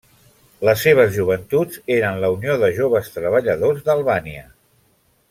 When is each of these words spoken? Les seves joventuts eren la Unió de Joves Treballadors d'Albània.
Les 0.67 0.79
seves 0.85 1.11
joventuts 1.17 1.77
eren 1.97 2.17
la 2.23 2.31
Unió 2.37 2.55
de 2.65 2.71
Joves 2.81 3.11
Treballadors 3.19 3.85
d'Albània. 3.91 4.47